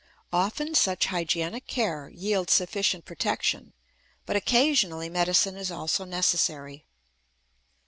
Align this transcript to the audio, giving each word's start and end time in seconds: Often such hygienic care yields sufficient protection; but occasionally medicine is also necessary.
Often 0.33 0.73
such 0.73 1.05
hygienic 1.05 1.67
care 1.67 2.09
yields 2.09 2.53
sufficient 2.53 3.05
protection; 3.05 3.71
but 4.25 4.35
occasionally 4.35 5.09
medicine 5.09 5.55
is 5.55 5.69
also 5.69 6.05
necessary. 6.05 6.85